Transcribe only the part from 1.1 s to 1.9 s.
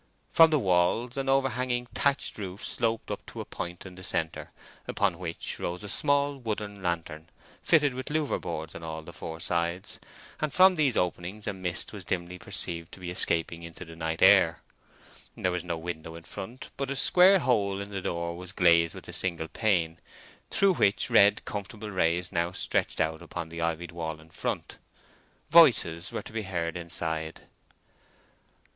an overhanging